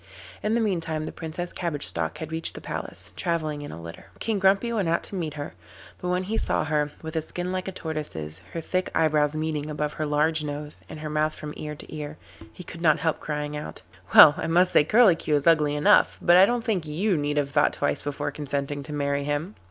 [0.41, 4.07] In the meantime the Princess Cabbage Stalk had reached the palace, travelling in a litter.
[4.19, 5.53] King Grumpy went out to meet her,
[5.99, 9.69] but when he saw her, with a skin like a tortoise's, her thick eyebrows meeting
[9.69, 12.17] above her large nose, and her mouth from ear to ear,
[12.51, 13.83] he could not help crying out:
[14.15, 17.51] 'Well, I must say Curlicue is ugly enough, but I don't think you need have
[17.51, 19.53] thought twice before consenting to marry him.